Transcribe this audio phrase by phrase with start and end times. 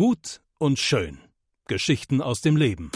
[0.00, 1.18] Gut und schön.
[1.68, 2.90] Geschichten aus dem Leben.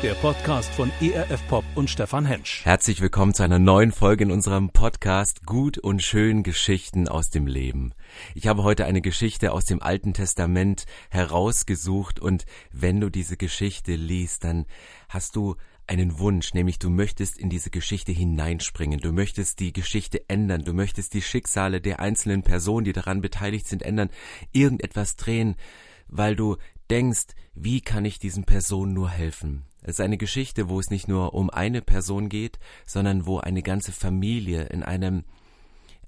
[0.00, 2.64] Der Podcast von ERF Pop und Stefan Hensch.
[2.64, 7.48] Herzlich willkommen zu einer neuen Folge in unserem Podcast Gut und schön Geschichten aus dem
[7.48, 7.94] Leben.
[8.36, 13.96] Ich habe heute eine Geschichte aus dem Alten Testament herausgesucht und wenn du diese Geschichte
[13.96, 14.66] liest, dann
[15.08, 15.56] hast du
[15.86, 20.72] einen Wunsch, nämlich du möchtest in diese Geschichte hineinspringen, du möchtest die Geschichte ändern, du
[20.72, 24.10] möchtest die Schicksale der einzelnen Personen, die daran beteiligt sind, ändern,
[24.52, 25.56] irgendetwas drehen,
[26.08, 26.56] weil du
[26.90, 29.64] denkst, wie kann ich diesen Personen nur helfen?
[29.82, 33.62] Es ist eine Geschichte, wo es nicht nur um eine Person geht, sondern wo eine
[33.62, 35.24] ganze Familie in einem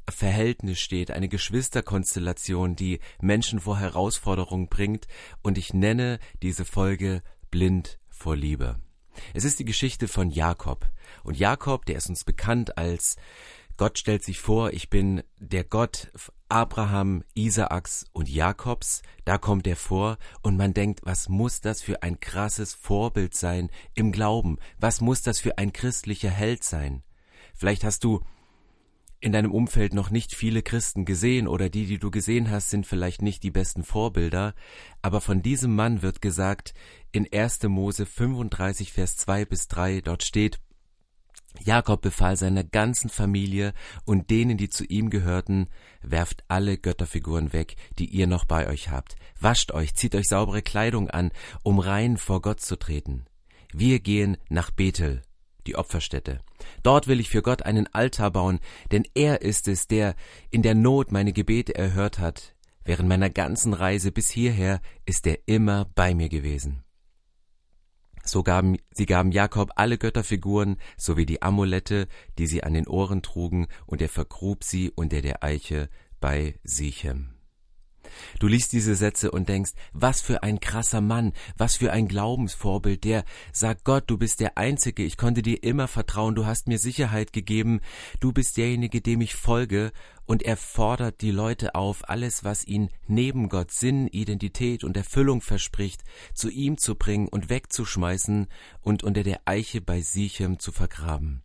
[0.08, 5.06] Verhältnis steht, eine Geschwisterkonstellation, die Menschen vor Herausforderungen bringt,
[5.42, 8.76] und ich nenne diese Folge Blind vor Liebe.
[9.32, 10.86] Es ist die Geschichte von Jakob.
[11.22, 13.16] Und Jakob, der ist uns bekannt als
[13.76, 16.12] Gott stellt sich vor, ich bin der Gott
[16.48, 22.04] Abraham, Isaaks und Jakobs, da kommt er vor und man denkt, was muss das für
[22.04, 24.58] ein krasses Vorbild sein im Glauben?
[24.78, 27.02] Was muss das für ein christlicher Held sein?
[27.52, 28.20] Vielleicht hast du
[29.24, 32.86] in deinem Umfeld noch nicht viele Christen gesehen oder die, die du gesehen hast, sind
[32.86, 34.54] vielleicht nicht die besten Vorbilder,
[35.00, 36.74] aber von diesem Mann wird gesagt
[37.10, 37.62] in 1.
[37.62, 40.60] Mose 35 Vers 2 bis 3, dort steht,
[41.58, 43.72] Jakob befahl seiner ganzen Familie
[44.04, 45.68] und denen, die zu ihm gehörten,
[46.02, 49.16] werft alle Götterfiguren weg, die ihr noch bei euch habt.
[49.40, 51.30] Wascht euch, zieht euch saubere Kleidung an,
[51.62, 53.24] um rein vor Gott zu treten.
[53.72, 55.22] Wir gehen nach Bethel,
[55.66, 56.40] die Opferstätte.
[56.82, 58.60] Dort will ich für Gott einen Altar bauen,
[58.92, 60.14] denn er ist es, der
[60.50, 62.54] in der Not meine Gebete erhört hat.
[62.84, 66.84] Während meiner ganzen Reise bis hierher ist er immer bei mir gewesen.
[68.24, 73.22] So gaben, sie gaben Jakob alle Götterfiguren sowie die Amulette, die sie an den Ohren
[73.22, 77.33] trugen, und er vergrub sie unter der Eiche bei Sichem.
[78.38, 83.04] Du liest diese Sätze und denkst, was für ein krasser Mann, was für ein Glaubensvorbild,
[83.04, 86.78] der sagt Gott, du bist der Einzige, ich konnte dir immer vertrauen, du hast mir
[86.78, 87.80] Sicherheit gegeben,
[88.20, 89.92] du bist derjenige, dem ich folge,
[90.26, 95.40] und er fordert die Leute auf, alles, was ihnen neben Gott Sinn, Identität und Erfüllung
[95.40, 98.46] verspricht, zu ihm zu bringen und wegzuschmeißen
[98.80, 101.42] und unter der Eiche bei Sichem zu vergraben.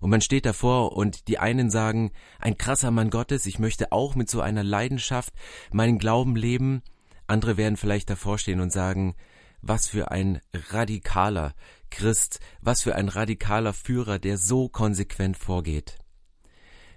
[0.00, 4.14] Und man steht davor und die einen sagen, ein krasser Mann Gottes, ich möchte auch
[4.14, 5.32] mit so einer Leidenschaft
[5.72, 6.82] meinen Glauben leben.
[7.26, 9.14] Andere werden vielleicht davor stehen und sagen,
[9.60, 11.54] was für ein radikaler
[11.90, 15.98] Christ, was für ein radikaler Führer, der so konsequent vorgeht.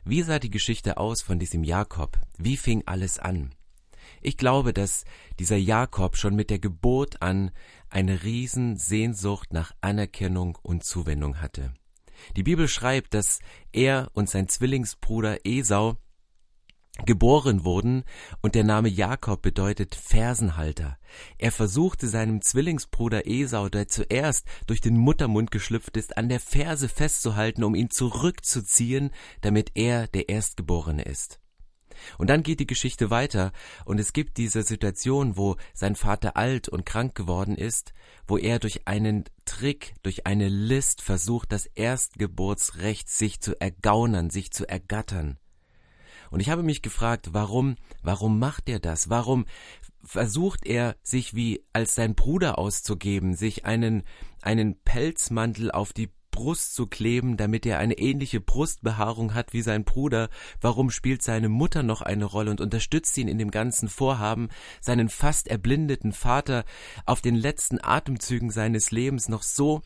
[0.03, 2.19] Wie sah die Geschichte aus von diesem Jakob?
[2.37, 3.53] Wie fing alles an?
[4.21, 5.05] Ich glaube, dass
[5.39, 7.51] dieser Jakob schon mit der Geburt an
[7.89, 11.73] eine Riesensehnsucht nach Anerkennung und Zuwendung hatte.
[12.35, 13.39] Die Bibel schreibt, dass
[13.71, 15.97] er und sein Zwillingsbruder Esau
[17.05, 18.03] geboren wurden
[18.41, 20.97] und der Name Jakob bedeutet Fersenhalter.
[21.37, 26.89] Er versuchte seinem Zwillingsbruder Esau, der zuerst durch den Muttermund geschlüpft ist, an der Ferse
[26.89, 29.11] festzuhalten, um ihn zurückzuziehen,
[29.41, 31.40] damit er der Erstgeborene ist.
[32.17, 33.51] Und dann geht die Geschichte weiter
[33.85, 37.93] und es gibt diese Situation, wo sein Vater alt und krank geworden ist,
[38.27, 44.51] wo er durch einen Trick, durch eine List versucht, das Erstgeburtsrecht sich zu ergaunern, sich
[44.51, 45.37] zu ergattern.
[46.29, 49.09] Und ich habe mich gefragt, warum, warum macht er das?
[49.09, 49.45] Warum
[50.03, 54.03] versucht er, sich wie als sein Bruder auszugeben, sich einen,
[54.41, 59.83] einen Pelzmantel auf die Brust zu kleben, damit er eine ähnliche Brustbehaarung hat wie sein
[59.83, 60.29] Bruder?
[60.59, 64.49] Warum spielt seine Mutter noch eine Rolle und unterstützt ihn in dem ganzen Vorhaben,
[64.79, 66.65] seinen fast erblindeten Vater
[67.05, 69.81] auf den letzten Atemzügen seines Lebens noch so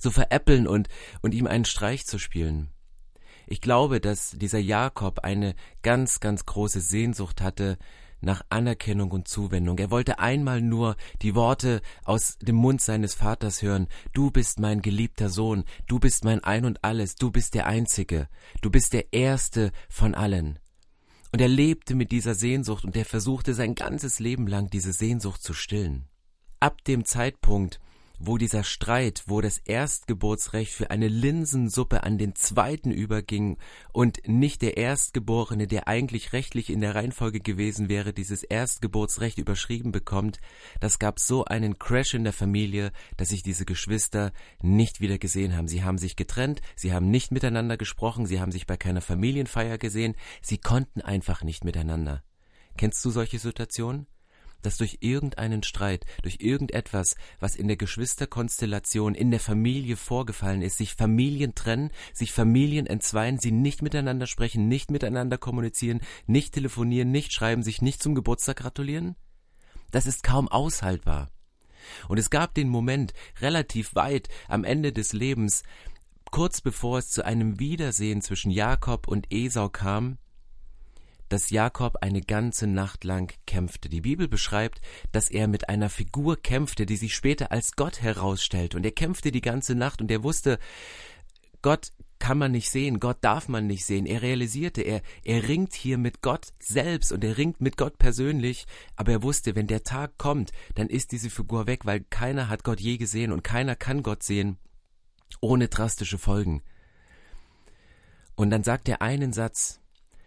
[0.00, 0.88] zu veräppeln und,
[1.20, 2.70] und ihm einen Streich zu spielen?
[3.46, 7.76] Ich glaube, dass dieser Jakob eine ganz, ganz große Sehnsucht hatte
[8.24, 9.78] nach Anerkennung und Zuwendung.
[9.78, 13.88] Er wollte einmal nur die Worte aus dem Mund seines Vaters hören.
[14.12, 18.28] Du bist mein geliebter Sohn, du bist mein Ein und alles, du bist der Einzige,
[18.60, 20.58] du bist der Erste von allen.
[21.32, 25.42] Und er lebte mit dieser Sehnsucht und er versuchte sein ganzes Leben lang diese Sehnsucht
[25.42, 26.04] zu stillen.
[26.60, 27.80] Ab dem Zeitpunkt,
[28.18, 33.58] wo dieser Streit, wo das Erstgeburtsrecht für eine Linsensuppe an den zweiten überging
[33.92, 39.92] und nicht der Erstgeborene, der eigentlich rechtlich in der Reihenfolge gewesen wäre, dieses Erstgeburtsrecht überschrieben
[39.92, 40.40] bekommt,
[40.80, 44.32] das gab so einen Crash in der Familie, dass sich diese Geschwister
[44.62, 45.68] nicht wieder gesehen haben.
[45.68, 49.78] Sie haben sich getrennt, sie haben nicht miteinander gesprochen, sie haben sich bei keiner Familienfeier
[49.78, 52.22] gesehen, sie konnten einfach nicht miteinander.
[52.76, 54.06] Kennst du solche Situationen?
[54.64, 60.78] Dass durch irgendeinen Streit, durch irgendetwas, was in der Geschwisterkonstellation, in der Familie vorgefallen ist,
[60.78, 67.10] sich Familien trennen, sich Familien entzweien, sie nicht miteinander sprechen, nicht miteinander kommunizieren, nicht telefonieren,
[67.10, 69.16] nicht schreiben, sich nicht zum Geburtstag gratulieren?
[69.90, 71.30] Das ist kaum aushaltbar.
[72.08, 75.62] Und es gab den Moment relativ weit am Ende des Lebens,
[76.30, 80.18] kurz bevor es zu einem Wiedersehen zwischen Jakob und Esau kam,
[81.28, 83.88] dass Jakob eine ganze Nacht lang kämpfte.
[83.88, 84.80] Die Bibel beschreibt,
[85.12, 88.74] dass er mit einer Figur kämpfte, die sich später als Gott herausstellt.
[88.74, 90.58] Und er kämpfte die ganze Nacht und er wusste,
[91.62, 94.06] Gott kann man nicht sehen, Gott darf man nicht sehen.
[94.06, 98.66] Er realisierte, er, er ringt hier mit Gott selbst und er ringt mit Gott persönlich,
[98.96, 102.64] aber er wusste, wenn der Tag kommt, dann ist diese Figur weg, weil keiner hat
[102.64, 104.56] Gott je gesehen und keiner kann Gott sehen,
[105.40, 106.62] ohne drastische Folgen.
[108.36, 109.80] Und dann sagt er einen Satz,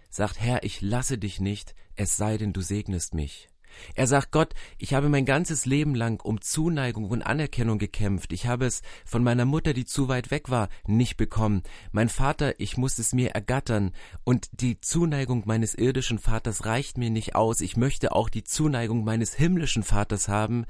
[0.09, 3.50] sagt, Herr, ich lasse dich nicht, es sei denn, du segnest mich.
[3.95, 8.33] Er sagt Gott, ich habe mein ganzes Leben lang um Zuneigung und Anerkennung gekämpft.
[8.33, 11.63] Ich habe es von meiner Mutter, die zu weit weg war, nicht bekommen.
[11.91, 13.91] Mein Vater, ich musste es mir ergattern.
[14.24, 17.62] Und die Zuneigung meines irdischen Vaters reicht mir nicht aus.
[17.62, 20.65] Ich möchte auch die Zuneigung meines himmlischen Vaters haben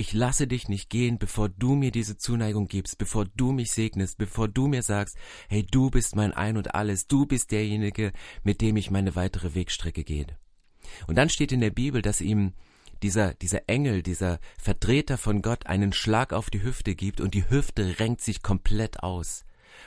[0.00, 4.16] ich lasse dich nicht gehen, bevor du mir diese Zuneigung gibst, bevor du mich segnest,
[4.16, 5.16] bevor du mir sagst,
[5.48, 8.12] hey, du bist mein Ein und alles, du bist derjenige,
[8.44, 10.38] mit dem ich meine weitere Wegstrecke gehe.
[11.06, 12.52] Und dann steht in der Bibel, dass ihm
[13.02, 17.48] dieser, dieser Engel, dieser Vertreter von Gott einen Schlag auf die Hüfte gibt und die
[17.48, 19.44] Hüfte renkt sich komplett aus.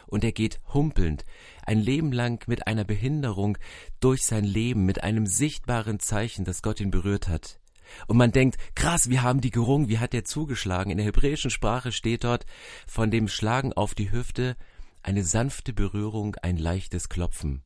[0.08, 1.26] Und er geht humpelnd,
[1.66, 3.58] ein Leben lang mit einer Behinderung
[4.00, 7.60] durch sein Leben, mit einem sichtbaren Zeichen, das Gott ihn berührt hat.
[8.08, 10.92] Und man denkt, krass, wie haben die gerungen, wie hat der zugeschlagen?
[10.92, 12.46] In der hebräischen Sprache steht dort
[12.88, 14.56] von dem Schlagen auf die Hüfte
[15.04, 17.64] eine sanfte Berührung, ein leichtes Klopfen.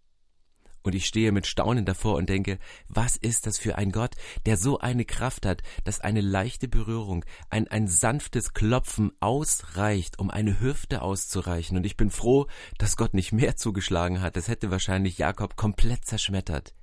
[0.85, 4.15] Und ich stehe mit Staunen davor und denke, was ist das für ein Gott,
[4.45, 10.29] der so eine Kraft hat, dass eine leichte Berührung, ein, ein sanftes Klopfen ausreicht, um
[10.29, 11.75] eine Hüfte auszureichen.
[11.75, 12.45] Und ich bin froh,
[12.77, 14.35] dass Gott nicht mehr zugeschlagen hat.
[14.35, 16.75] Das hätte wahrscheinlich Jakob komplett zerschmettert.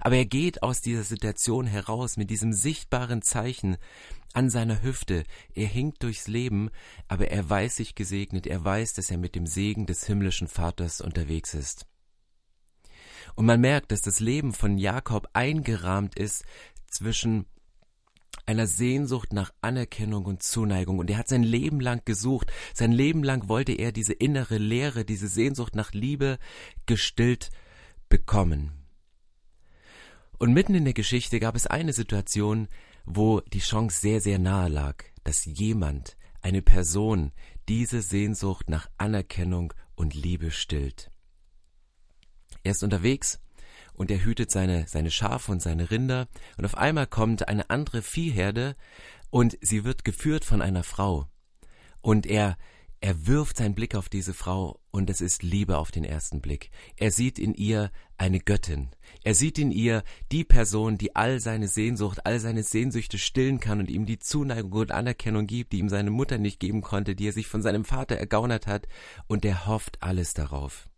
[0.00, 3.76] Aber er geht aus dieser Situation heraus mit diesem sichtbaren Zeichen
[4.32, 5.24] an seiner Hüfte.
[5.54, 6.70] Er hinkt durchs Leben,
[7.06, 11.00] aber er weiß sich gesegnet, er weiß, dass er mit dem Segen des himmlischen Vaters
[11.00, 11.86] unterwegs ist.
[13.34, 16.44] Und man merkt, dass das Leben von Jakob eingerahmt ist
[16.86, 17.46] zwischen
[18.46, 20.98] einer Sehnsucht nach Anerkennung und Zuneigung.
[20.98, 22.52] Und er hat sein Leben lang gesucht.
[22.74, 26.38] Sein Leben lang wollte er diese innere Leere, diese Sehnsucht nach Liebe
[26.86, 27.50] gestillt
[28.08, 28.72] bekommen.
[30.38, 32.68] Und mitten in der Geschichte gab es eine Situation,
[33.04, 37.32] wo die Chance sehr, sehr nahe lag, dass jemand, eine Person,
[37.68, 41.10] diese Sehnsucht nach Anerkennung und Liebe stillt.
[42.64, 43.40] Er ist unterwegs
[43.92, 46.26] und er hütet seine, seine Schafe und seine Rinder
[46.58, 48.74] und auf einmal kommt eine andere Viehherde
[49.30, 51.28] und sie wird geführt von einer Frau.
[52.00, 52.56] Und er
[53.04, 56.70] er wirft seinen Blick auf diese Frau und es ist Liebe auf den ersten Blick.
[56.96, 58.88] Er sieht in ihr eine Göttin.
[59.22, 63.78] Er sieht in ihr die Person, die all seine Sehnsucht, all seine Sehnsüchte stillen kann
[63.78, 67.28] und ihm die Zuneigung und Anerkennung gibt, die ihm seine Mutter nicht geben konnte, die
[67.28, 68.88] er sich von seinem Vater ergaunert hat,
[69.26, 70.88] und er hofft alles darauf.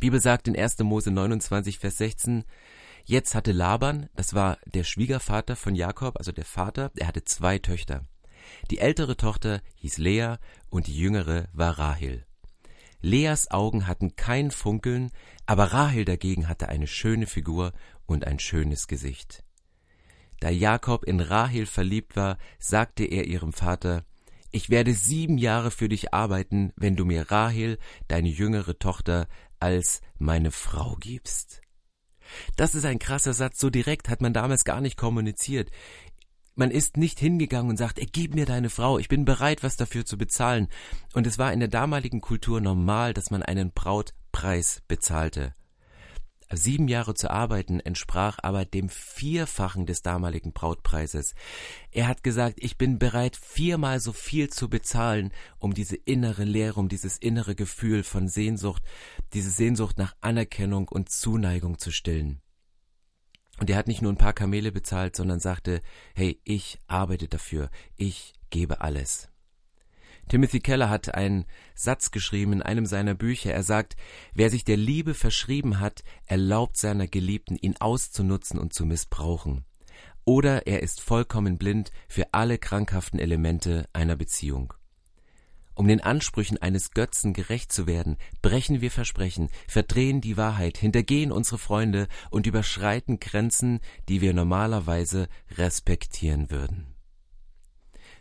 [0.00, 0.78] Bibel sagt in 1.
[0.80, 2.44] Mose 29, Vers 16,
[3.04, 7.58] Jetzt hatte Laban, das war der Schwiegervater von Jakob, also der Vater, er hatte zwei
[7.58, 8.04] Töchter.
[8.70, 10.36] Die ältere Tochter hieß Lea
[10.70, 12.26] und die jüngere war Rahel.
[13.00, 15.10] Leas Augen hatten kein Funkeln,
[15.46, 17.72] aber Rahel dagegen hatte eine schöne Figur
[18.06, 19.44] und ein schönes Gesicht.
[20.40, 24.04] Da Jakob in Rahel verliebt war, sagte er ihrem Vater,
[24.58, 29.28] ich werde sieben Jahre für dich arbeiten, wenn du mir Rahel, deine jüngere Tochter,
[29.60, 31.60] als meine Frau gibst.
[32.56, 35.70] Das ist ein krasser Satz, so direkt hat man damals gar nicht kommuniziert.
[36.56, 39.76] Man ist nicht hingegangen und sagt, ey, gib mir deine Frau, ich bin bereit, was
[39.76, 40.66] dafür zu bezahlen.
[41.12, 45.54] Und es war in der damaligen Kultur normal, dass man einen Brautpreis bezahlte.
[46.50, 51.34] Sieben Jahre zu arbeiten entsprach aber dem Vierfachen des damaligen Brautpreises.
[51.90, 56.80] Er hat gesagt, ich bin bereit, viermal so viel zu bezahlen, um diese innere Leere,
[56.80, 58.82] um dieses innere Gefühl von Sehnsucht,
[59.34, 62.40] diese Sehnsucht nach Anerkennung und Zuneigung zu stillen.
[63.58, 65.80] Und er hat nicht nur ein paar Kamele bezahlt, sondern sagte,
[66.14, 69.28] hey, ich arbeite dafür, ich gebe alles.
[70.28, 73.52] Timothy Keller hat einen Satz geschrieben in einem seiner Bücher.
[73.52, 73.96] Er sagt,
[74.34, 79.64] wer sich der Liebe verschrieben hat, erlaubt seiner Geliebten, ihn auszunutzen und zu missbrauchen.
[80.24, 84.74] Oder er ist vollkommen blind für alle krankhaften Elemente einer Beziehung.
[85.74, 91.30] Um den Ansprüchen eines Götzen gerecht zu werden, brechen wir Versprechen, verdrehen die Wahrheit, hintergehen
[91.30, 96.97] unsere Freunde und überschreiten Grenzen, die wir normalerweise respektieren würden.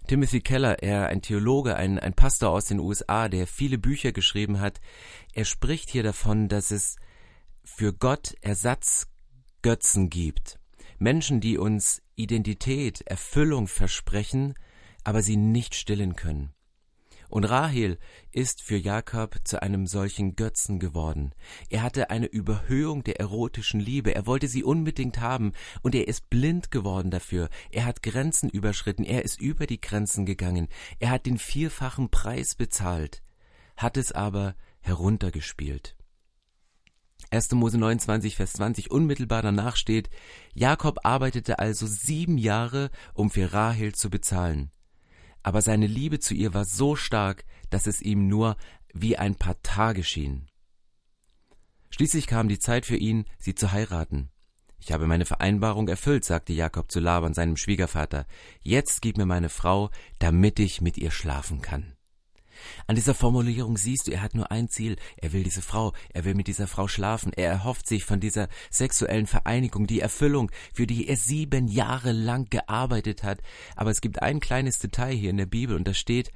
[0.08, 4.62] Timothy Keller, er ein Theologe, ein, ein Pastor aus den USA, der viele Bücher geschrieben
[4.62, 4.80] hat,
[5.34, 6.96] er spricht hier davon, dass es
[7.66, 10.60] für Gott Ersatzgötzen gibt.
[10.98, 14.54] Menschen, die uns Identität, Erfüllung versprechen,
[15.04, 16.54] aber sie nicht stillen können.
[17.30, 17.98] Und Rahel
[18.32, 21.34] ist für Jakob zu einem solchen Götzen geworden.
[21.70, 26.30] Er hatte eine Überhöhung der erotischen Liebe, er wollte sie unbedingt haben, und er ist
[26.30, 27.50] blind geworden dafür.
[27.70, 30.70] Er hat Grenzen überschritten, er ist über die Grenzen gegangen,
[31.00, 33.24] er hat den vierfachen Preis bezahlt,
[33.76, 35.98] hat es aber heruntergespielt.
[37.30, 37.52] 1.
[37.52, 40.10] Mose 29, Vers 20 unmittelbar danach steht,
[40.54, 44.72] Jakob arbeitete also sieben Jahre, um für Rahel zu bezahlen
[45.48, 48.58] aber seine Liebe zu ihr war so stark, dass es ihm nur
[48.94, 50.50] wie ein paar Tage schien.
[51.90, 54.28] Schließlich kam die Zeit für ihn, sie zu heiraten.
[54.78, 58.28] Ich habe meine Vereinbarung erfüllt, sagte Jakob zu Laban, seinem Schwiegervater.
[58.62, 59.90] Jetzt gib mir meine Frau,
[60.20, 61.97] damit ich mit ihr schlafen kann.
[62.88, 64.98] An dieser Formulierung siehst du, er hat nur ein Ziel.
[65.18, 67.34] Er will diese Frau, er will mit dieser Frau schlafen.
[67.34, 72.50] Er erhofft sich von dieser sexuellen Vereinigung die Erfüllung, für die er sieben Jahre lang
[72.50, 73.42] gearbeitet hat.
[73.76, 76.32] Aber es gibt ein kleines Detail hier in der Bibel und da steht,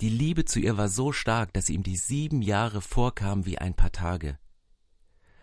[0.00, 3.74] die Liebe zu ihr war so stark, dass ihm die sieben Jahre vorkamen wie ein
[3.74, 4.38] paar Tage.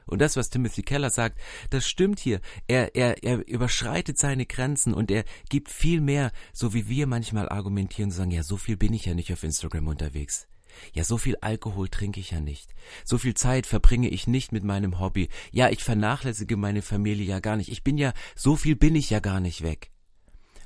[0.10, 1.40] Und das, was Timothy Keller sagt,
[1.70, 2.42] das stimmt hier.
[2.68, 7.50] Er, er, er überschreitet seine Grenzen und er gibt viel mehr, so wie wir manchmal
[7.50, 10.48] argumentieren und sagen, ja, so viel bin ich ja nicht auf Instagram unterwegs.
[10.94, 12.74] Ja, so viel Alkohol trinke ich ja nicht.
[13.04, 15.30] So viel Zeit verbringe ich nicht mit meinem Hobby.
[15.52, 17.72] Ja, ich vernachlässige meine Familie ja gar nicht.
[17.72, 19.92] Ich bin ja, so viel bin ich ja gar nicht weg.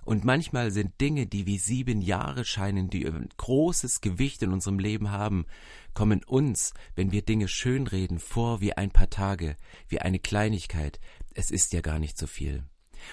[0.06, 4.80] Und manchmal sind Dinge, die wie sieben Jahre scheinen, die ein großes Gewicht in unserem
[4.80, 5.46] Leben haben,
[5.94, 9.56] kommen uns, wenn wir Dinge schönreden, vor wie ein paar Tage,
[9.88, 11.00] wie eine Kleinigkeit.
[11.34, 12.64] Es ist ja gar nicht so viel.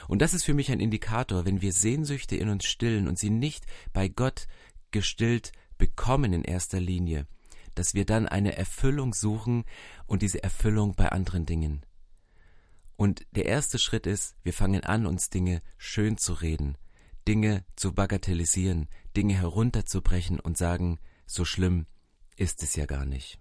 [0.09, 3.30] Und das ist für mich ein Indikator, wenn wir Sehnsüchte in uns stillen und sie
[3.30, 4.47] nicht bei Gott
[4.90, 7.26] gestillt bekommen in erster Linie,
[7.75, 9.64] dass wir dann eine Erfüllung suchen
[10.06, 11.85] und diese Erfüllung bei anderen Dingen.
[13.00, 16.76] Und der erste Schritt ist, wir fangen an, uns Dinge schön zu reden,
[17.26, 21.87] Dinge zu bagatellisieren, Dinge herunterzubrechen und sagen, so schlimm
[22.37, 23.38] ist es ja gar nicht.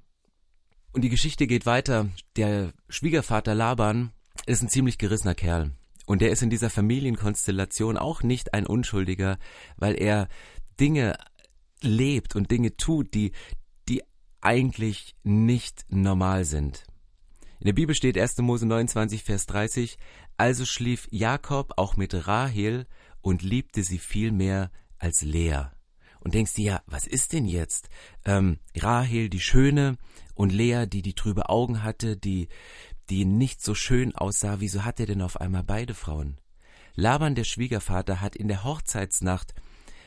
[0.93, 2.07] Und die Geschichte geht weiter.
[2.37, 4.13] Der Schwiegervater Laban
[4.45, 5.71] ist ein ziemlich gerissener Kerl.
[6.05, 9.39] Und der ist in dieser Familienkonstellation auch nicht ein Unschuldiger,
[9.75, 10.29] weil er
[10.79, 11.17] Dinge
[11.81, 13.33] lebt und Dinge tut, die,
[13.89, 14.03] die
[14.39, 16.85] eigentlich nicht normal sind.
[17.59, 18.37] In der Bibel steht 1.
[18.37, 19.97] Mose 29, Vers 30,
[20.37, 22.87] also schlief Jakob auch mit Rahel
[23.21, 25.65] und liebte sie viel mehr als Lea.
[26.21, 27.89] Und denkst dir, ja, was ist denn jetzt?
[28.23, 29.97] Ähm, Rahel, die Schöne,
[30.35, 32.47] und Lea, die die trübe Augen hatte, die,
[33.09, 36.39] die nicht so schön aussah, wieso hat er denn auf einmal beide Frauen?
[36.95, 39.53] Laban, der Schwiegervater, hat in der Hochzeitsnacht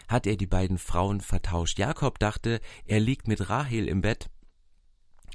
[0.08, 1.78] hat er die beiden Frauen vertauscht.
[1.78, 4.30] Jakob dachte, er liegt mit Rahel im Bett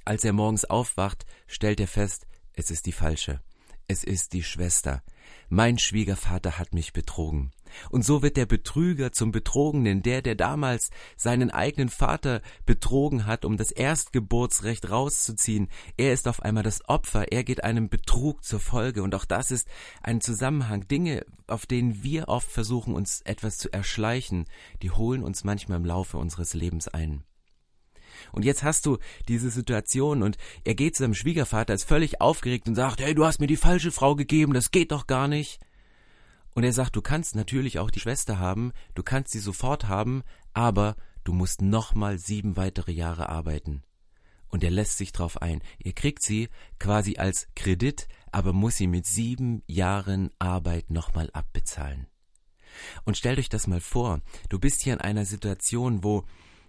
[0.08, 3.42] als er morgens aufwacht, stellt er fest, es ist die falsche.
[3.90, 5.04] Es ist die Schwester.
[5.50, 7.52] Mein Schwiegervater hat mich betrogen.
[7.90, 13.44] Und so wird der Betrüger zum Betrogenen, der, der damals seinen eigenen Vater betrogen hat,
[13.44, 15.70] um das Erstgeburtsrecht rauszuziehen.
[15.98, 19.04] Er ist auf einmal das Opfer, er geht einem Betrug zur Folge.
[19.04, 19.68] Und auch das ist
[20.02, 20.88] ein Zusammenhang.
[20.88, 24.46] Dinge, auf denen wir oft versuchen, uns etwas zu erschleichen,
[24.82, 27.24] die holen uns manchmal im Laufe unseres Lebens ein.
[28.32, 28.98] Und jetzt hast du
[29.28, 33.26] diese Situation und er geht zu seinem Schwiegervater, ist völlig aufgeregt und sagt, hey, du
[33.26, 35.60] hast mir die falsche Frau gegeben, das geht doch gar nicht.
[36.54, 40.24] Und er sagt, du kannst natürlich auch die Schwester haben, du kannst sie sofort haben,
[40.54, 43.84] aber du musst nochmal sieben weitere Jahre arbeiten.
[44.50, 45.62] Und er lässt sich drauf ein.
[45.78, 52.08] Er kriegt sie quasi als Kredit, aber muss sie mit sieben Jahren Arbeit nochmal abbezahlen.
[53.04, 56.26] Und stellt euch das mal vor, du bist hier in einer Situation, wo,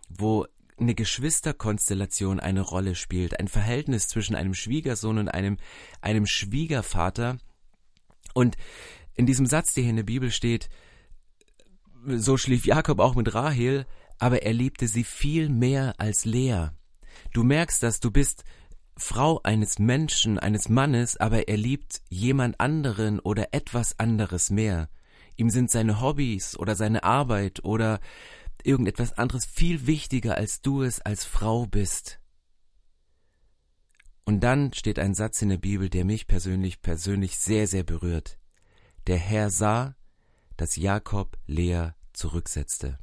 [0.08, 0.46] wo
[0.80, 5.58] eine Geschwisterkonstellation eine Rolle spielt, ein Verhältnis zwischen einem Schwiegersohn und einem,
[6.00, 7.38] einem Schwiegervater.
[8.34, 8.56] Und
[9.14, 10.68] in diesem Satz, der hier in der Bibel steht,
[12.06, 13.86] so schlief Jakob auch mit Rahel,
[14.18, 16.68] aber er liebte sie viel mehr als Lea.
[17.32, 18.44] Du merkst, dass du bist
[18.96, 24.88] Frau eines Menschen, eines Mannes, aber er liebt jemand anderen oder etwas anderes mehr.
[25.36, 28.00] Ihm sind seine Hobbys oder seine Arbeit oder
[28.68, 32.20] irgendetwas anderes viel wichtiger, als du es als Frau bist.
[34.24, 38.38] Und dann steht ein Satz in der Bibel, der mich persönlich, persönlich sehr, sehr berührt.
[39.06, 39.96] Der Herr sah,
[40.58, 42.98] dass Jakob Lea zurücksetzte.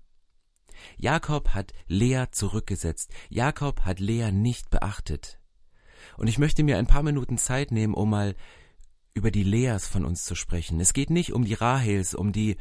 [0.98, 3.12] Jakob hat Lea zurückgesetzt.
[3.30, 5.40] Jakob hat Lea nicht beachtet.
[6.18, 8.36] Und ich möchte mir ein paar Minuten Zeit nehmen, um mal
[9.16, 10.80] über die Leas von uns zu sprechen.
[10.80, 12.58] Es geht nicht um die Rahels, um die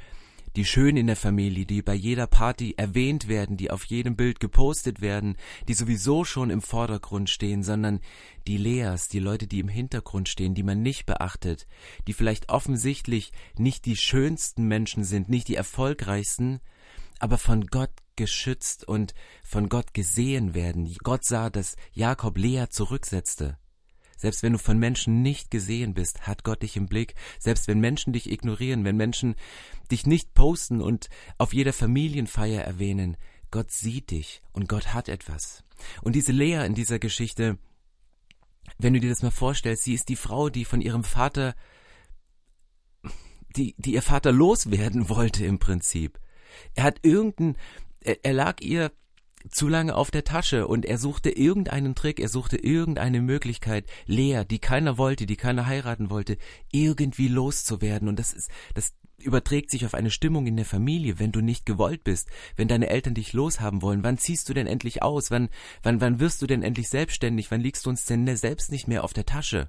[0.57, 4.41] die schön in der Familie, die bei jeder Party erwähnt werden, die auf jedem Bild
[4.41, 5.37] gepostet werden,
[5.69, 8.01] die sowieso schon im Vordergrund stehen, sondern
[8.47, 11.67] die Leas, die Leute, die im Hintergrund stehen, die man nicht beachtet,
[12.07, 16.61] die vielleicht offensichtlich nicht die schönsten Menschen sind, nicht die erfolgreichsten,
[17.19, 20.95] aber von Gott geschützt und von Gott gesehen werden.
[21.03, 23.59] Gott sah, dass Jakob Lea zurücksetzte.
[24.17, 27.15] Selbst wenn du von Menschen nicht gesehen bist, hat Gott dich im Blick.
[27.39, 29.35] Selbst wenn Menschen dich ignorieren, wenn Menschen
[29.91, 33.17] dich nicht posten und auf jeder Familienfeier erwähnen,
[33.51, 35.65] Gott sieht dich und Gott hat etwas.
[36.03, 37.59] Und diese Lea in dieser Geschichte,
[38.79, 41.55] wenn du dir das mal vorstellst, sie ist die Frau, die von ihrem Vater,
[43.57, 46.19] die, die ihr Vater loswerden wollte im Prinzip.
[46.75, 47.57] Er hat irgendein,
[48.01, 48.91] er, er lag ihr
[49.51, 54.45] zu lange auf der Tasche und er suchte irgendeinen Trick, er suchte irgendeine Möglichkeit, Lea,
[54.49, 56.39] die keiner wollte, die keiner heiraten wollte,
[56.73, 61.33] irgendwie loszuwerden und das ist, das überträgt sich auf eine Stimmung in der Familie, wenn
[61.33, 65.03] du nicht gewollt bist, wenn deine Eltern dich loshaben wollen, wann ziehst du denn endlich
[65.03, 65.49] aus, wann,
[65.83, 69.05] wann, wann wirst du denn endlich selbstständig, wann liegst du uns denn selbst nicht mehr
[69.05, 69.69] auf der Tasche?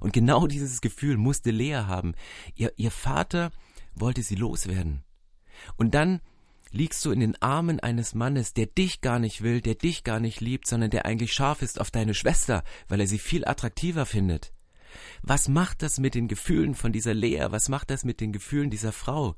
[0.00, 2.14] Und genau dieses Gefühl musste Lea haben.
[2.54, 3.52] Ihr, ihr Vater
[3.94, 5.04] wollte sie loswerden.
[5.76, 6.20] Und dann
[6.74, 10.20] liegst du in den Armen eines Mannes, der dich gar nicht will, der dich gar
[10.20, 14.06] nicht liebt, sondern der eigentlich scharf ist auf deine Schwester, weil er sie viel attraktiver
[14.06, 14.52] findet.
[15.22, 17.46] Was macht das mit den Gefühlen von dieser Lea?
[17.50, 19.36] Was macht das mit den Gefühlen dieser Frau?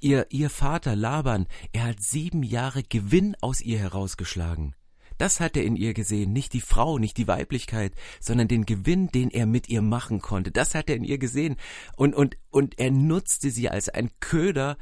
[0.00, 4.74] Ihr, ihr Vater Laban, er hat sieben Jahre Gewinn aus ihr herausgeschlagen.
[5.18, 9.08] Das hat er in ihr gesehen, nicht die Frau, nicht die Weiblichkeit, sondern den Gewinn,
[9.08, 10.50] den er mit ihr machen konnte.
[10.50, 11.56] Das hat er in ihr gesehen.
[11.96, 14.76] Und, und, und er nutzte sie als ein Köder,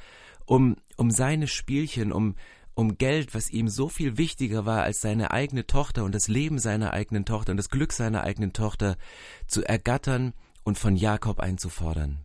[0.47, 2.35] um, um seine Spielchen, um,
[2.75, 6.59] um Geld, was ihm so viel wichtiger war als seine eigene Tochter und das Leben
[6.59, 8.97] seiner eigenen Tochter und das Glück seiner eigenen Tochter
[9.47, 10.35] zu ergattern
[10.65, 12.25] und von Jakob einzufordern.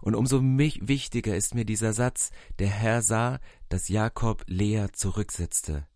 [0.00, 5.86] Und umso wichtiger ist mir dieser Satz, der Herr sah, dass Jakob Lea zurücksetzte.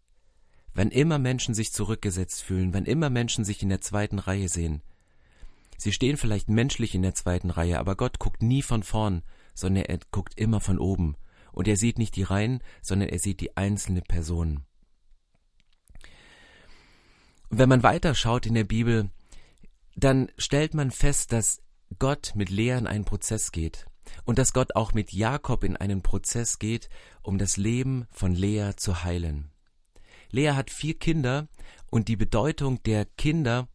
[0.75, 4.83] Wann immer Menschen sich zurückgesetzt fühlen, wann immer Menschen sich in der zweiten Reihe sehen,
[5.79, 9.23] sie stehen vielleicht menschlich in der zweiten Reihe, aber Gott guckt nie von vorn,
[9.55, 11.17] sondern er guckt immer von oben
[11.57, 14.61] und er sieht nicht die Reihen, sondern er sieht die einzelne Person.
[17.49, 19.11] Und wenn man weiter schaut in der Bibel,
[19.97, 21.62] dann stellt man fest, dass
[21.99, 23.87] Gott mit Lea in einen Prozess geht
[24.25, 26.90] und dass Gott auch mit Jakob in einen Prozess geht,
[27.23, 29.51] um das Leben von Lea zu heilen.
[30.31, 31.49] Lea hat vier Kinder
[31.90, 33.66] und die Bedeutung der Kinder,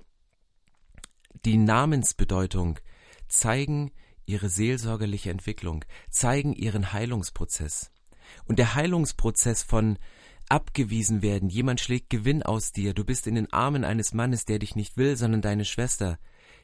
[1.45, 2.79] die Namensbedeutung,
[3.27, 3.89] zeigen,
[4.31, 7.91] ihre seelsorgerliche Entwicklung, zeigen ihren Heilungsprozess.
[8.45, 9.99] Und der Heilungsprozess von
[10.47, 14.59] abgewiesen werden, jemand schlägt Gewinn aus dir, du bist in den Armen eines Mannes, der
[14.59, 16.17] dich nicht will, sondern deine Schwester,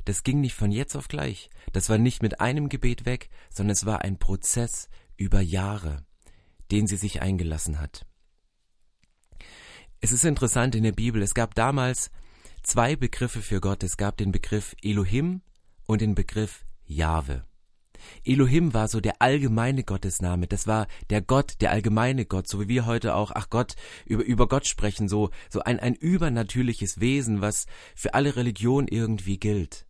[0.05, 3.73] das ging nicht von jetzt auf gleich, das war nicht mit einem Gebet weg, sondern
[3.73, 6.05] es war ein Prozess über Jahre,
[6.71, 8.05] den sie sich eingelassen hat.
[9.99, 12.11] Es ist interessant in der Bibel, es gab damals
[12.63, 15.41] zwei Begriffe für Gott, es gab den Begriff Elohim
[15.85, 17.46] und den Begriff Jahwe.
[18.23, 22.67] Elohim war so der allgemeine Gottesname, das war der Gott, der allgemeine Gott, so wie
[22.67, 27.41] wir heute auch, ach Gott, über, über Gott sprechen, so, so ein, ein übernatürliches Wesen,
[27.41, 27.65] was
[27.95, 29.85] für alle Religionen irgendwie gilt.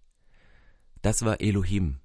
[1.02, 2.00] Das war Elohim.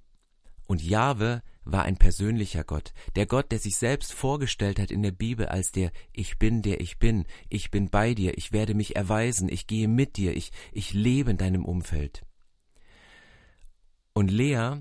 [0.66, 5.10] Und Jahwe war ein persönlicher Gott, der Gott, der sich selbst vorgestellt hat in der
[5.12, 8.96] Bibel als der Ich bin, der ich bin, ich bin bei dir, ich werde mich
[8.96, 12.22] erweisen, ich gehe mit dir, ich, ich lebe in deinem Umfeld.
[14.12, 14.76] Und Lea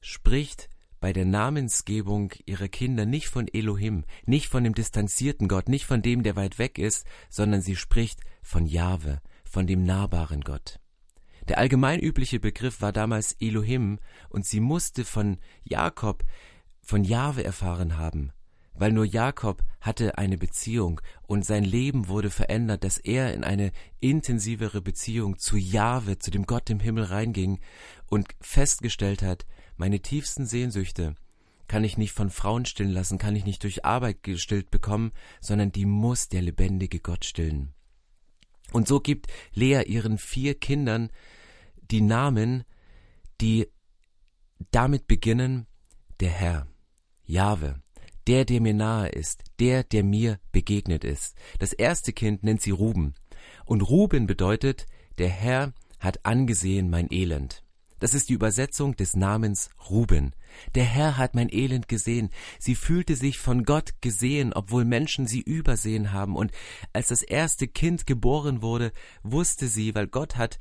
[0.00, 0.68] spricht
[1.02, 6.00] bei der Namensgebung ihrer Kinder nicht von Elohim, nicht von dem distanzierten Gott, nicht von
[6.00, 10.78] dem, der weit weg ist, sondern sie spricht von Jahwe, von dem nahbaren Gott.
[11.48, 16.22] Der allgemein übliche Begriff war damals Elohim und sie musste von Jakob,
[16.80, 18.30] von Jahwe erfahren haben,
[18.72, 23.72] weil nur Jakob hatte eine Beziehung und sein Leben wurde verändert, dass er in eine
[23.98, 27.58] intensivere Beziehung zu Jahwe, zu dem Gott im Himmel reinging
[28.06, 31.14] und festgestellt hat, meine tiefsten Sehnsüchte
[31.68, 35.72] kann ich nicht von Frauen stillen lassen, kann ich nicht durch Arbeit gestillt bekommen, sondern
[35.72, 37.72] die muss der lebendige Gott stillen.
[38.72, 41.10] Und so gibt Lea ihren vier Kindern
[41.90, 42.64] die Namen,
[43.40, 43.68] die
[44.70, 45.66] damit beginnen,
[46.20, 46.66] der Herr,
[47.24, 47.82] Jahwe,
[48.26, 51.36] der, der mir nahe ist, der, der mir begegnet ist.
[51.58, 53.14] Das erste Kind nennt sie Ruben.
[53.64, 54.86] Und Ruben bedeutet,
[55.18, 57.64] der Herr hat angesehen mein Elend.
[58.02, 60.34] Das ist die Übersetzung des Namens Ruben.
[60.74, 62.30] Der Herr hat mein Elend gesehen.
[62.58, 66.34] Sie fühlte sich von Gott gesehen, obwohl Menschen sie übersehen haben.
[66.34, 66.50] Und
[66.92, 68.90] als das erste Kind geboren wurde,
[69.22, 70.58] wusste sie, weil Gott hat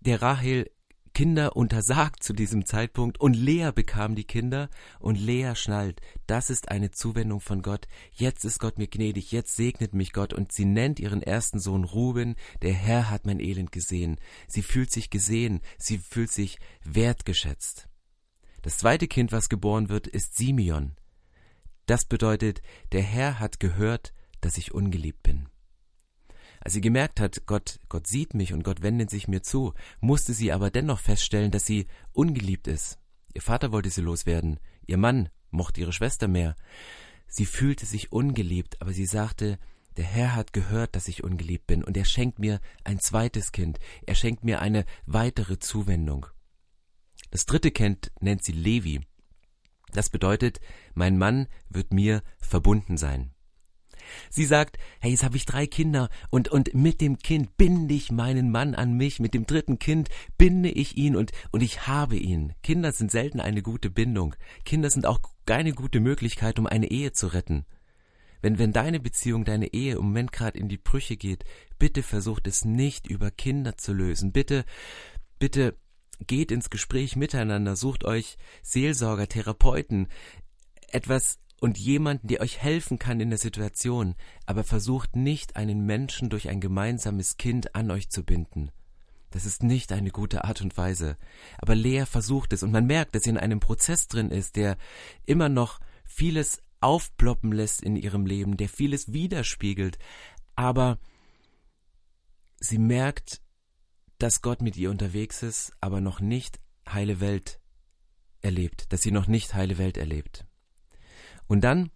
[0.00, 0.70] der Rahel
[1.14, 6.70] Kinder untersagt zu diesem Zeitpunkt und Lea bekam die Kinder und Lea schnallt, das ist
[6.70, 10.64] eine Zuwendung von Gott, jetzt ist Gott mir gnädig, jetzt segnet mich Gott und sie
[10.64, 14.18] nennt ihren ersten Sohn Ruben, der Herr hat mein Elend gesehen.
[14.48, 17.88] Sie fühlt sich gesehen, sie fühlt sich wertgeschätzt.
[18.62, 20.96] Das zweite Kind, was geboren wird, ist Simeon.
[21.86, 25.48] Das bedeutet, der Herr hat gehört, dass ich ungeliebt bin.
[26.64, 30.32] Als sie gemerkt hat, Gott, Gott sieht mich und Gott wendet sich mir zu, musste
[30.32, 32.98] sie aber dennoch feststellen, dass sie ungeliebt ist.
[33.34, 36.56] Ihr Vater wollte sie loswerden, ihr Mann mochte ihre Schwester mehr.
[37.28, 39.58] Sie fühlte sich ungeliebt, aber sie sagte,
[39.98, 43.78] der Herr hat gehört, dass ich ungeliebt bin, und er schenkt mir ein zweites Kind,
[44.06, 46.26] er schenkt mir eine weitere Zuwendung.
[47.30, 49.02] Das dritte Kind nennt sie Levi.
[49.92, 50.60] Das bedeutet,
[50.94, 53.33] mein Mann wird mir verbunden sein.
[54.30, 58.10] Sie sagt, hey, jetzt habe ich drei Kinder und, und mit dem Kind binde ich
[58.12, 62.16] meinen Mann an mich, mit dem dritten Kind binde ich ihn und, und ich habe
[62.16, 62.52] ihn.
[62.62, 64.34] Kinder sind selten eine gute Bindung.
[64.64, 67.64] Kinder sind auch keine gute Möglichkeit, um eine Ehe zu retten.
[68.42, 71.44] Wenn, wenn deine Beziehung, deine Ehe im Moment gerade in die Brüche geht,
[71.78, 74.32] bitte versucht es nicht über Kinder zu lösen.
[74.32, 74.66] Bitte,
[75.38, 75.78] bitte
[76.26, 80.08] geht ins Gespräch miteinander, sucht euch Seelsorger, Therapeuten,
[80.88, 84.14] etwas und jemanden, der euch helfen kann in der Situation,
[84.46, 88.70] aber versucht nicht einen Menschen durch ein gemeinsames Kind an euch zu binden.
[89.30, 91.16] Das ist nicht eine gute Art und Weise.
[91.58, 94.76] Aber Lea versucht es und man merkt, dass sie in einem Prozess drin ist, der
[95.26, 99.98] immer noch vieles aufploppen lässt in ihrem Leben, der vieles widerspiegelt,
[100.54, 100.98] aber
[102.60, 103.40] sie merkt,
[104.18, 107.58] dass Gott mit ihr unterwegs ist, aber noch nicht heile Welt
[108.40, 110.46] erlebt, dass sie noch nicht heile Welt erlebt.
[111.46, 111.90] Und dann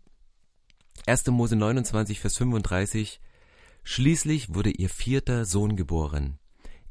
[1.06, 1.26] 1.
[1.28, 3.20] Mose 29, Vers 35
[3.84, 6.38] Schließlich wurde ihr vierter Sohn geboren.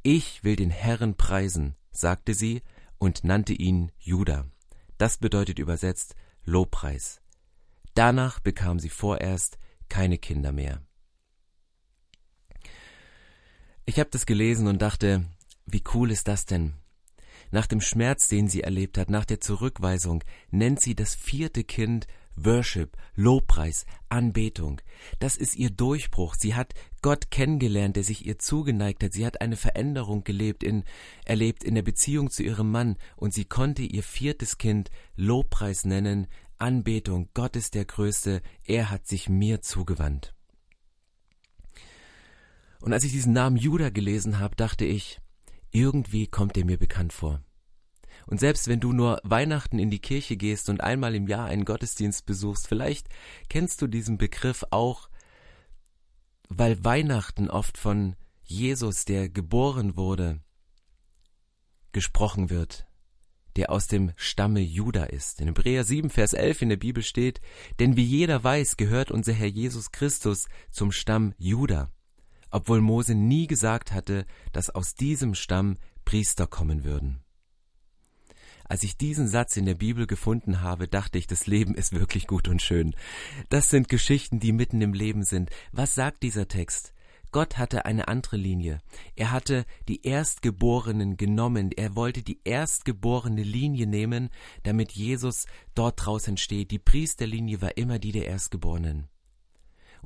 [0.02, 2.64] Ich will den Herrn preisen, sagte sie
[2.98, 4.50] und nannte ihn Judah.
[4.98, 7.22] Das bedeutet übersetzt Lobpreis.
[7.94, 10.82] Danach bekam sie vorerst keine Kinder mehr.
[13.86, 15.26] Ich habe das gelesen und dachte,
[15.66, 16.74] wie cool ist das denn?
[17.52, 22.08] Nach dem Schmerz, den sie erlebt hat, nach der Zurückweisung, nennt sie das vierte Kind
[22.38, 24.80] Worship, Lobpreis, Anbetung.
[25.20, 26.36] Das ist ihr Durchbruch.
[26.36, 29.14] Sie hat Gott kennengelernt, der sich ihr zugeneigt hat.
[29.14, 30.84] Sie hat eine Veränderung gelebt in,
[31.26, 36.28] erlebt in der Beziehung zu ihrem Mann und sie konnte ihr viertes Kind Lobpreis nennen,
[36.60, 37.30] Anbetung.
[37.34, 38.42] Gott ist der Größte.
[38.64, 40.36] Er hat sich mir zugewandt.
[42.82, 45.20] Und als ich diesen Namen Judah gelesen habe, dachte ich,
[45.72, 47.42] irgendwie kommt er mir bekannt vor.
[48.28, 51.66] Und selbst wenn du nur Weihnachten in die Kirche gehst und einmal im Jahr einen
[51.66, 53.08] Gottesdienst besuchst, vielleicht
[53.50, 55.10] kennst du diesen Begriff auch,
[56.50, 60.40] weil Weihnachten oft von Jesus, der geboren wurde,
[61.94, 62.86] gesprochen wird,
[63.56, 65.40] der aus dem Stamme Juda ist.
[65.40, 67.42] In Hebräer 7, Vers 11 in der Bibel steht,
[67.80, 71.92] denn wie jeder weiß, gehört unser Herr Jesus Christus zum Stamm Juda,
[72.52, 77.24] obwohl Mose nie gesagt hatte, dass aus diesem Stamm Priester kommen würden.
[78.70, 82.28] Als ich diesen Satz in der Bibel gefunden habe, dachte ich, das Leben ist wirklich
[82.28, 82.96] gut und schön.
[83.50, 85.50] Das sind Geschichten, die mitten im Leben sind.
[85.72, 86.94] Was sagt dieser Text?
[87.32, 88.80] Gott hatte eine andere Linie.
[89.16, 91.72] Er hatte die Erstgeborenen genommen.
[91.72, 94.30] Er wollte die erstgeborene Linie nehmen,
[94.64, 96.72] damit Jesus dort draußen steht.
[96.72, 99.08] Die Priesterlinie war immer die der Erstgeborenen.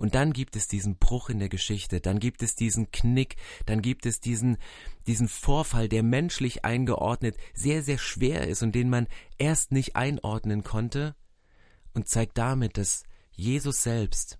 [0.01, 3.35] Und dann gibt es diesen Bruch in der Geschichte, dann gibt es diesen Knick,
[3.67, 4.57] dann gibt es diesen,
[5.05, 9.05] diesen Vorfall, der menschlich eingeordnet sehr, sehr schwer ist und den man
[9.37, 11.15] erst nicht einordnen konnte
[11.93, 14.39] und zeigt damit, dass Jesus selbst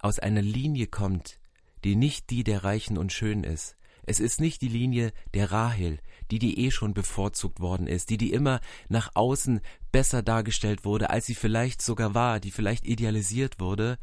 [0.00, 1.40] aus einer Linie kommt,
[1.82, 3.78] die nicht die der Reichen und Schön ist.
[4.04, 8.18] Es ist nicht die Linie der Rahel, die die eh schon bevorzugt worden ist, die
[8.18, 8.60] die immer
[8.90, 13.96] nach außen besser dargestellt wurde, als sie vielleicht sogar war, die vielleicht idealisiert wurde,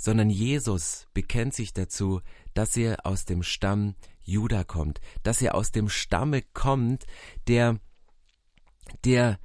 [0.00, 2.22] sondern Jesus bekennt sich dazu,
[2.54, 7.04] dass er aus dem Stamm Juda kommt, dass er aus dem Stamme kommt,
[7.48, 7.78] der,
[9.04, 9.38] der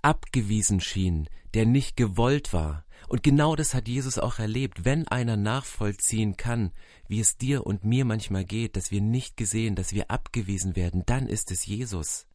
[0.00, 2.84] abgewiesen schien, der nicht gewollt war.
[3.08, 4.84] Und genau das hat Jesus auch erlebt.
[4.84, 6.70] Wenn einer nachvollziehen kann,
[7.08, 11.02] wie es dir und mir manchmal geht, dass wir nicht gesehen, dass wir abgewiesen werden,
[11.06, 12.27] dann ist es Jesus.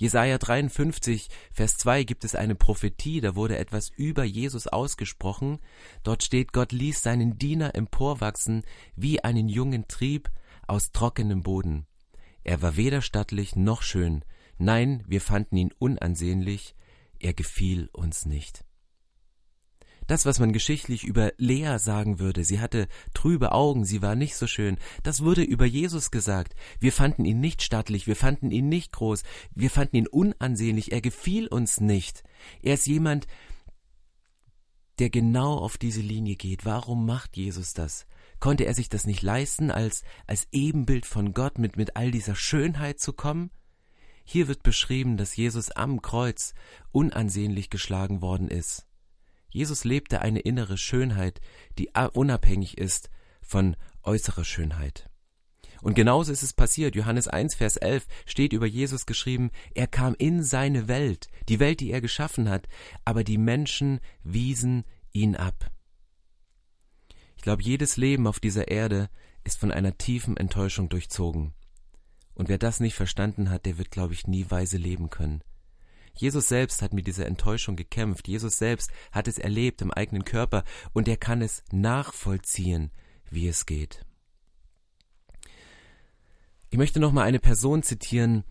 [0.00, 5.58] Jesaja 53, Vers 2 gibt es eine Prophetie, da wurde etwas über Jesus ausgesprochen.
[6.04, 8.62] Dort steht, Gott ließ seinen Diener emporwachsen
[8.96, 10.30] wie einen jungen Trieb
[10.66, 11.86] aus trockenem Boden.
[12.44, 14.24] Er war weder stattlich noch schön.
[14.56, 16.74] Nein, wir fanden ihn unansehnlich.
[17.18, 18.64] er gefiel uns nicht.
[20.10, 24.34] Das, was man geschichtlich über Lea sagen würde, sie hatte trübe Augen, sie war nicht
[24.34, 26.56] so schön, das wurde über Jesus gesagt.
[26.80, 29.22] Wir fanden ihn nicht stattlich, wir fanden ihn nicht groß,
[29.54, 32.24] wir fanden ihn unansehnlich, er gefiel uns nicht.
[32.60, 33.28] Er ist jemand,
[34.98, 36.64] der genau auf diese Linie geht.
[36.64, 38.08] Warum macht Jesus das?
[38.40, 42.34] Konnte er sich das nicht leisten, als, als Ebenbild von Gott mit, mit all dieser
[42.34, 43.52] Schönheit zu kommen?
[44.24, 46.52] Hier wird beschrieben, dass Jesus am Kreuz
[46.90, 48.89] unansehnlich geschlagen worden ist.
[49.50, 51.40] Jesus lebte eine innere Schönheit,
[51.78, 53.10] die unabhängig ist
[53.42, 55.10] von äußerer Schönheit.
[55.82, 56.94] Und genauso ist es passiert.
[56.94, 61.80] Johannes 1, Vers 11 steht über Jesus geschrieben, er kam in seine Welt, die Welt,
[61.80, 62.68] die er geschaffen hat,
[63.04, 65.70] aber die Menschen wiesen ihn ab.
[67.36, 69.08] Ich glaube, jedes Leben auf dieser Erde
[69.44, 71.54] ist von einer tiefen Enttäuschung durchzogen.
[72.34, 75.42] Und wer das nicht verstanden hat, der wird, glaube ich, nie weise leben können.
[76.14, 78.28] Jesus selbst hat mit dieser Enttäuschung gekämpft.
[78.28, 82.90] Jesus selbst hat es erlebt im eigenen Körper und er kann es nachvollziehen,
[83.30, 84.04] wie es geht.
[86.70, 88.44] Ich möchte noch mal eine Person zitieren.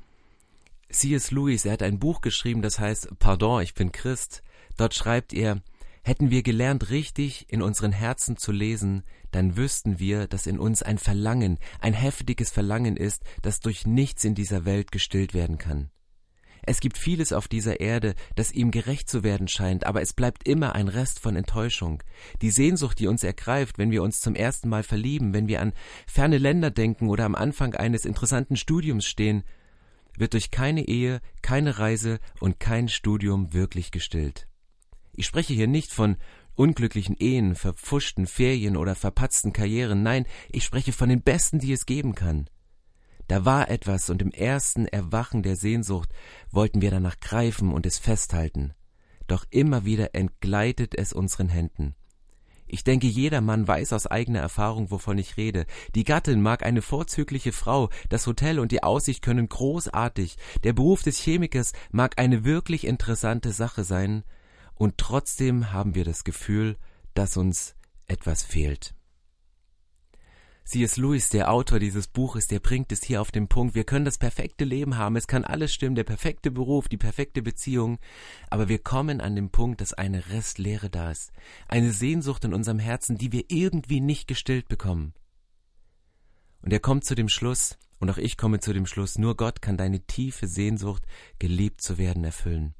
[0.91, 1.31] C.S.
[1.31, 4.43] Lewis, er hat ein Buch geschrieben, das heißt Pardon, ich bin Christ.
[4.75, 5.61] Dort schreibt er,
[6.03, 10.81] Hätten wir gelernt, richtig in unseren Herzen zu lesen, dann wüssten wir, dass in uns
[10.81, 15.91] ein Verlangen, ein heftiges Verlangen ist, das durch nichts in dieser Welt gestillt werden kann.
[16.69, 20.47] Es gibt vieles auf dieser Erde, das ihm gerecht zu werden scheint, aber es bleibt
[20.47, 22.03] immer ein Rest von Enttäuschung.
[22.43, 25.73] Die Sehnsucht, die uns ergreift, wenn wir uns zum ersten Mal verlieben, wenn wir an
[26.05, 29.45] ferne Länder denken oder am Anfang eines interessanten Studiums stehen,
[30.15, 34.47] wird durch keine Ehe, keine Reise und kein Studium wirklich gestillt.
[35.13, 36.17] Ich spreche hier nicht von
[36.53, 41.87] unglücklichen Ehen, verpfuschten Ferien oder verpatzten Karrieren, nein, ich spreche von den besten, die es
[41.87, 42.47] geben kann.
[43.29, 46.09] Da war etwas, und im ersten Erwachen der Sehnsucht
[46.49, 48.73] wollten wir danach greifen und es festhalten.
[49.27, 51.93] Doch immer wieder entgleitet es unseren Händen.
[52.65, 55.67] Ich denke, jeder Mann weiß aus eigener Erfahrung, wovon ich rede.
[55.93, 61.03] Die Gattin mag eine vorzügliche Frau, das Hotel und die Aussicht können großartig, der Beruf
[61.03, 64.23] des Chemikers mag eine wirklich interessante Sache sein,
[64.73, 66.77] und trotzdem haben wir das Gefühl,
[67.13, 67.75] dass uns
[68.07, 68.95] etwas fehlt.
[70.65, 70.97] C.S.
[70.97, 73.73] Lewis, der Autor dieses Buches, der bringt es hier auf den Punkt.
[73.73, 77.41] Wir können das perfekte Leben haben, es kann alles stimmen, der perfekte Beruf, die perfekte
[77.41, 77.97] Beziehung,
[78.49, 81.31] aber wir kommen an den Punkt, dass eine Restlehre da ist,
[81.67, 85.13] eine Sehnsucht in unserem Herzen, die wir irgendwie nicht gestillt bekommen.
[86.61, 89.61] Und er kommt zu dem Schluss, und auch ich komme zu dem Schluss, nur Gott
[89.61, 91.03] kann deine tiefe Sehnsucht,
[91.39, 92.75] geliebt zu werden, erfüllen.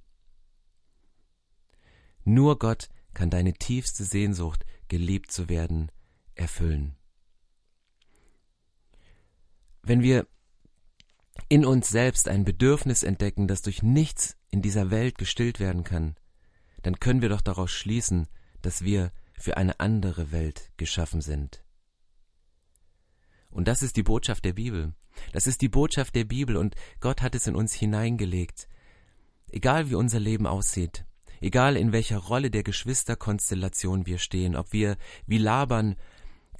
[2.24, 5.92] Nur Gott kann deine tiefste Sehnsucht, geliebt zu werden,
[6.36, 6.96] erfüllen.
[9.82, 10.28] Wenn wir
[11.48, 16.16] in uns selbst ein Bedürfnis entdecken, das durch nichts in dieser Welt gestillt werden kann,
[16.84, 18.28] dann können wir doch daraus schließen,
[18.62, 21.64] dass wir für eine andere Welt geschaffen sind.
[23.50, 24.94] Und das ist die Botschaft der Bibel.
[25.34, 28.68] Das ist die Botschaft der Bibel und Gott hat es in uns hineingelegt.
[29.52, 31.06] Egal wie unser Leben aussieht,
[31.42, 35.96] egal in welcher Rolle der Geschwisterkonstellation wir stehen, ob wir wie Labern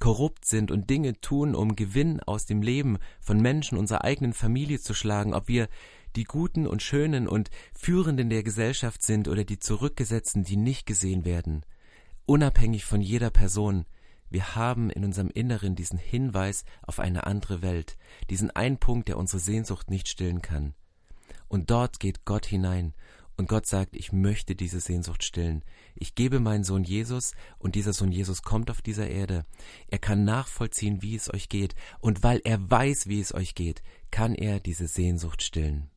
[0.00, 4.80] korrupt sind und Dinge tun, um Gewinn aus dem Leben von Menschen unserer eigenen Familie
[4.80, 5.68] zu schlagen, ob wir
[6.16, 11.24] die Guten und Schönen und Führenden der Gesellschaft sind oder die Zurückgesetzten, die nicht gesehen
[11.24, 11.64] werden,
[12.26, 13.84] unabhängig von jeder Person,
[14.30, 17.96] wir haben in unserem Inneren diesen Hinweis auf eine andere Welt,
[18.30, 20.74] diesen einen Punkt, der unsere Sehnsucht nicht stillen kann.
[21.48, 22.94] Und dort geht Gott hinein
[23.40, 25.64] und Gott sagt, ich möchte diese Sehnsucht stillen.
[25.94, 29.46] Ich gebe meinen Sohn Jesus und dieser Sohn Jesus kommt auf dieser Erde.
[29.88, 31.74] Er kann nachvollziehen, wie es euch geht.
[32.00, 35.90] Und weil er weiß, wie es euch geht, kann er diese Sehnsucht stillen.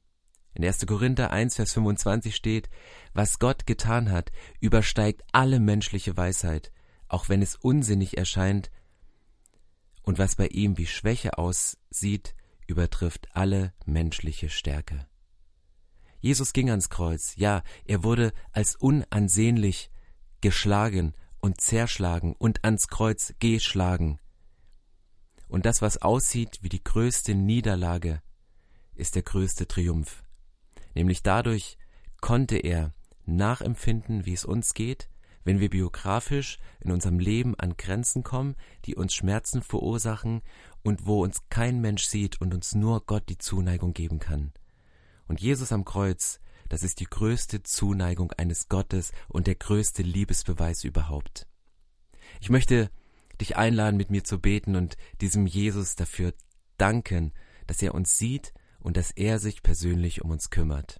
[0.53, 0.86] In 1.
[0.86, 2.69] Korinther 1, Vers 25 steht,
[3.13, 6.71] was Gott getan hat, übersteigt alle menschliche Weisheit,
[7.10, 8.71] auch wenn es unsinnig erscheint,
[10.03, 12.36] und was bei ihm wie Schwäche aussieht,
[12.67, 15.08] übertrifft alle menschliche Stärke.
[16.23, 19.91] Jesus ging ans Kreuz, ja, er wurde als unansehnlich
[20.39, 24.19] geschlagen und zerschlagen und ans Kreuz geschlagen.
[25.49, 28.21] Und das, was aussieht wie die größte Niederlage,
[28.95, 30.23] ist der größte Triumph.
[30.95, 31.77] Nämlich dadurch
[32.21, 32.93] konnte er
[33.25, 35.09] nachempfinden, wie es uns geht,
[35.43, 38.55] wenn wir biografisch in unserem Leben an Grenzen kommen,
[38.86, 40.41] die uns Schmerzen verursachen
[40.83, 44.53] und wo uns kein Mensch sieht und uns nur Gott die Zuneigung geben kann.
[45.27, 50.83] Und Jesus am Kreuz, das ist die größte Zuneigung eines Gottes und der größte Liebesbeweis
[50.83, 51.47] überhaupt.
[52.41, 52.89] Ich möchte
[53.39, 56.33] dich einladen, mit mir zu beten und diesem Jesus dafür
[56.77, 57.33] danken,
[57.67, 60.99] dass er uns sieht und dass er sich persönlich um uns kümmert.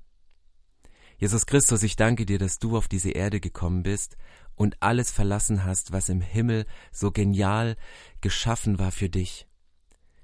[1.18, 4.18] Jesus Christus, ich danke dir, dass du auf diese Erde gekommen bist
[4.56, 7.78] und alles verlassen hast, was im Himmel so genial
[8.22, 9.48] geschaffen war für dich.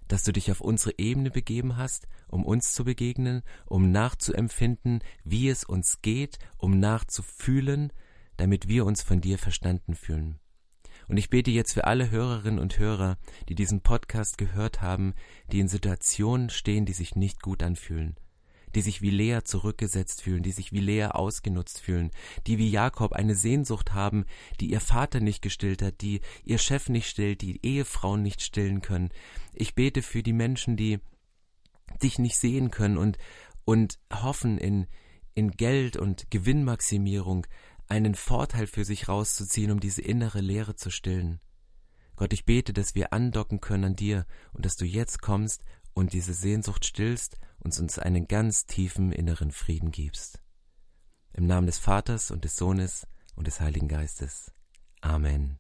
[0.10, 5.48] Dass du dich auf unsere Ebene begeben hast, um uns zu begegnen, um nachzuempfinden, wie
[5.48, 7.94] es uns geht, um nachzufühlen,
[8.36, 10.40] damit wir uns von dir verstanden fühlen.
[11.08, 13.18] Und ich bete jetzt für alle Hörerinnen und Hörer,
[13.48, 15.14] die diesen Podcast gehört haben,
[15.52, 18.18] die in Situationen stehen, die sich nicht gut anfühlen,
[18.76, 22.12] die sich wie Lea zurückgesetzt fühlen, die sich wie Lea ausgenutzt fühlen,
[22.48, 24.26] die wie Jakob eine Sehnsucht haben,
[24.60, 28.82] die ihr Vater nicht gestillt hat, die ihr Chef nicht stillt, die Ehefrauen nicht stillen
[28.82, 29.10] können.
[29.54, 31.00] Ich bete für die Menschen, die
[32.04, 33.18] dich nicht sehen können und,
[33.66, 34.88] und hoffen in,
[35.34, 37.48] in Geld und Gewinnmaximierung,
[37.88, 41.40] einen Vorteil für sich rauszuziehen, um diese innere Leere zu stillen.
[42.16, 45.64] Gott, ich bete, dass wir andocken können an dir und dass du jetzt kommst
[46.00, 50.40] und diese Sehnsucht stillst und uns einen ganz tiefen inneren Frieden gibst.
[51.34, 54.52] Im Namen des Vaters und des Sohnes und des Heiligen Geistes.
[55.02, 55.60] Amen.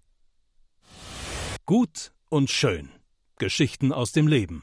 [1.65, 2.89] Gut und schön.
[3.37, 4.61] Geschichten aus dem Leben.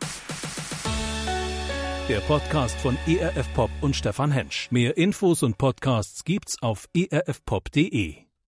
[2.08, 4.70] Der Podcast von ERF Pop und Stefan Hensch.
[4.70, 8.25] Mehr Infos und Podcasts gibt's auf erfpop.de.